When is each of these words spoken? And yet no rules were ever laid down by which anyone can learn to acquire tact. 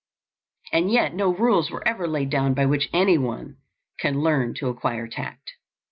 And 0.73 0.89
yet 0.89 1.13
no 1.13 1.29
rules 1.29 1.69
were 1.69 1.87
ever 1.87 2.07
laid 2.07 2.31
down 2.31 2.55
by 2.55 2.65
which 2.65 2.89
anyone 2.91 3.57
can 3.99 4.19
learn 4.21 4.55
to 4.55 4.67
acquire 4.67 5.07
tact. 5.07 5.51